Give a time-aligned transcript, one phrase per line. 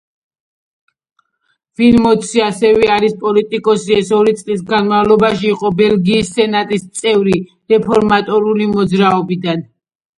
[1.81, 7.41] ვილმოტსი ასევე არის პოლიტიკოსი, ის ორი წლის განმავლობაში იყო ბელგიის სენატის წევრი
[7.77, 9.69] რეფორმატორული მოძრაობიდან.